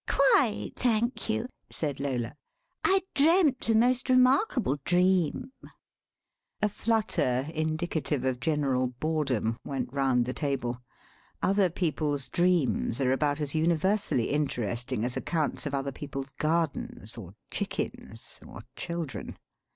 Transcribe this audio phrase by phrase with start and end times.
[0.09, 2.33] "Quite, thank you," said Lola;
[2.83, 5.51] "I dreamt a most remarkable dream."
[6.59, 10.81] A flutter, indicative of general boredom; went round the table.
[11.43, 17.35] Other people's dreams are about as universally interesting as accounts of other people's gardens, or
[17.51, 19.37] chickens, or children.